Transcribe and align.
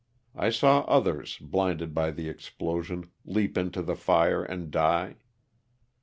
I 0.35 0.49
saw 0.49 0.79
others, 0.87 1.37
blinded 1.37 1.93
by 1.93 2.09
the 2.09 2.27
explosion, 2.27 3.11
leap 3.23 3.55
into 3.55 3.83
the 3.83 3.95
fire 3.95 4.43
and 4.43 4.71
die. 4.71 5.17